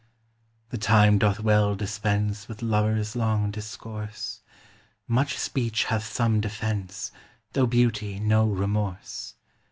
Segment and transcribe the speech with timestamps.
[0.69, 4.41] The time doth well dispense With lovers' long discourse;
[5.07, 7.11] Much speech hath some defence,
[7.53, 9.35] Though beauty no remorse.